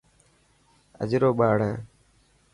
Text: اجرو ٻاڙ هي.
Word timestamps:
اجرو 1.01 1.29
ٻاڙ 1.37 1.57
هي. 1.67 1.75